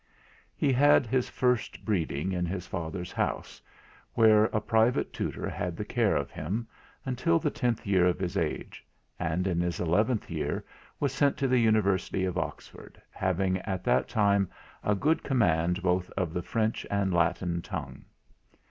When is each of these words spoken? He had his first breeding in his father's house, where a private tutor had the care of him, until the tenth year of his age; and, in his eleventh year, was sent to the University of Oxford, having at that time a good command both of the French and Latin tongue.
He 0.55 0.73
had 0.73 1.05
his 1.05 1.29
first 1.29 1.85
breeding 1.85 2.31
in 2.31 2.43
his 2.47 2.65
father's 2.65 3.11
house, 3.11 3.61
where 4.15 4.45
a 4.45 4.59
private 4.59 5.13
tutor 5.13 5.47
had 5.47 5.77
the 5.77 5.85
care 5.85 6.15
of 6.15 6.31
him, 6.31 6.67
until 7.05 7.37
the 7.37 7.51
tenth 7.51 7.85
year 7.85 8.07
of 8.07 8.17
his 8.17 8.35
age; 8.35 8.83
and, 9.19 9.45
in 9.45 9.59
his 9.61 9.79
eleventh 9.79 10.27
year, 10.31 10.65
was 10.99 11.13
sent 11.13 11.37
to 11.37 11.47
the 11.47 11.59
University 11.59 12.25
of 12.25 12.35
Oxford, 12.35 12.99
having 13.11 13.59
at 13.59 13.83
that 13.83 14.07
time 14.09 14.49
a 14.83 14.95
good 14.95 15.21
command 15.21 15.83
both 15.83 16.09
of 16.17 16.33
the 16.33 16.41
French 16.41 16.83
and 16.89 17.13
Latin 17.13 17.61
tongue. 17.61 18.03